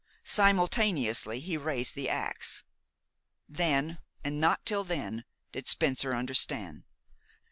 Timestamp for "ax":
2.09-2.63